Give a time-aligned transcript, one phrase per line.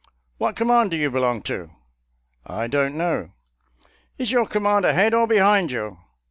[0.39, 1.69] "What command do you belong to.''
[2.47, 3.33] ""I don't know.""
[4.17, 5.99] Is your command ahead or behind you?